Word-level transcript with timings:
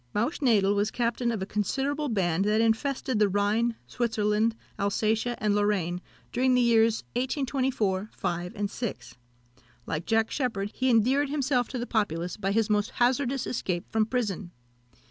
Mausch 0.15 0.39
Nadel 0.39 0.73
was 0.73 0.89
captain 0.89 1.31
of 1.31 1.43
a 1.43 1.45
considerable 1.45 2.09
band 2.09 2.43
that 2.45 2.59
infested 2.59 3.19
the 3.19 3.29
Rhine, 3.29 3.75
Switzerland, 3.85 4.55
Alsatia, 4.79 5.35
and 5.37 5.53
Lorraine, 5.53 6.01
during 6.31 6.55
the 6.55 6.61
years 6.61 7.03
1824, 7.13 8.09
5, 8.11 8.55
and 8.55 8.71
6. 8.71 9.15
Like 9.85 10.07
Jack 10.07 10.31
Sheppard, 10.31 10.71
he 10.73 10.89
endeared 10.89 11.29
himself 11.29 11.67
to 11.67 11.77
the 11.77 11.85
populace 11.85 12.35
by 12.35 12.51
his 12.51 12.67
most 12.67 12.89
hazardous 12.97 13.45
escape 13.45 13.85
from 13.91 14.07
prison. 14.07 14.49